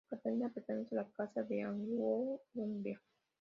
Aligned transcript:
Catalina 0.09 0.49
pertenecía 0.49 0.99
a 0.99 1.03
la 1.03 1.11
Casa 1.11 1.43
de 1.43 1.61
Anjou-Hungría. 1.61 2.99